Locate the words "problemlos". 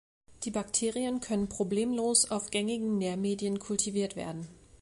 1.47-2.31